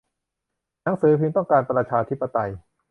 [0.83, 2.49] หนังสือพิมพ์ต้องการประชาธิปไตย